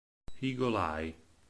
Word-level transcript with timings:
Eagle 0.41 0.73
Eye 0.77 1.13